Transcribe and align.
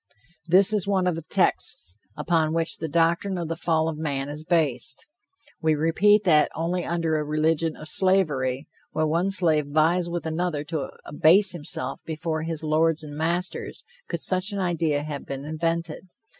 This 0.47 0.73
is 0.73 0.87
one 0.87 1.05
of 1.05 1.13
the 1.13 1.21
texts 1.21 1.95
upon 2.17 2.55
which 2.55 2.77
the 2.77 2.87
doctrine 2.87 3.37
of 3.37 3.49
the 3.49 3.55
fall 3.55 3.87
of 3.87 3.99
man 3.99 4.29
is 4.29 4.43
based. 4.43 5.05
We 5.61 5.75
repeat 5.75 6.23
that 6.23 6.49
only 6.55 6.83
under 6.83 7.19
a 7.19 7.23
religion 7.23 7.75
of 7.75 7.87
slavery, 7.87 8.67
where 8.93 9.05
one 9.05 9.29
slave 9.29 9.67
vies 9.67 10.09
with 10.09 10.25
another 10.25 10.63
to 10.63 10.89
abase 11.05 11.51
himself 11.51 12.01
before 12.03 12.41
his 12.41 12.63
lords 12.63 13.03
and 13.03 13.15
masters, 13.15 13.83
could 14.07 14.21
such 14.21 14.51
an 14.51 14.57
idea 14.57 15.03
have 15.03 15.23
been 15.27 15.45
invented. 15.45 16.07